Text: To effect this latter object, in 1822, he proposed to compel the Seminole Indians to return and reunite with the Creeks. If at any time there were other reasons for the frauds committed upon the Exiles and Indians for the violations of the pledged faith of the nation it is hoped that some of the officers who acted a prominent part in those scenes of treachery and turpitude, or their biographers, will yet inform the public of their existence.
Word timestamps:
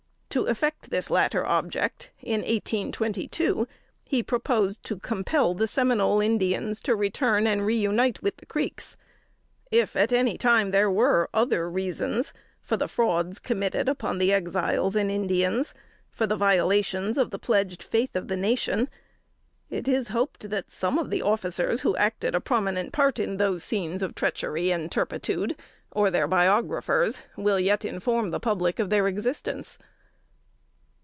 To 0.39 0.45
effect 0.47 0.91
this 0.91 1.09
latter 1.09 1.45
object, 1.45 2.09
in 2.21 2.39
1822, 2.39 3.67
he 4.05 4.23
proposed 4.23 4.81
to 4.83 4.95
compel 4.97 5.53
the 5.53 5.67
Seminole 5.67 6.21
Indians 6.21 6.79
to 6.83 6.95
return 6.95 7.45
and 7.45 7.65
reunite 7.65 8.23
with 8.23 8.37
the 8.37 8.45
Creeks. 8.45 8.95
If 9.71 9.97
at 9.97 10.13
any 10.13 10.37
time 10.37 10.71
there 10.71 10.89
were 10.89 11.27
other 11.33 11.69
reasons 11.69 12.31
for 12.61 12.77
the 12.77 12.87
frauds 12.87 13.39
committed 13.39 13.89
upon 13.89 14.19
the 14.19 14.31
Exiles 14.31 14.95
and 14.95 15.11
Indians 15.11 15.73
for 16.09 16.25
the 16.25 16.37
violations 16.37 17.17
of 17.17 17.31
the 17.31 17.37
pledged 17.37 17.83
faith 17.83 18.15
of 18.15 18.29
the 18.29 18.37
nation 18.37 18.87
it 19.69 19.85
is 19.85 20.07
hoped 20.07 20.49
that 20.49 20.71
some 20.71 20.97
of 20.97 21.09
the 21.09 21.21
officers 21.21 21.81
who 21.81 21.93
acted 21.97 22.35
a 22.35 22.39
prominent 22.39 22.93
part 22.93 23.19
in 23.19 23.35
those 23.35 23.65
scenes 23.65 24.01
of 24.01 24.15
treachery 24.15 24.71
and 24.71 24.93
turpitude, 24.93 25.57
or 25.91 26.09
their 26.09 26.25
biographers, 26.25 27.21
will 27.35 27.59
yet 27.59 27.83
inform 27.83 28.31
the 28.31 28.39
public 28.39 28.79
of 28.79 28.89
their 28.89 29.09
existence. 29.09 29.77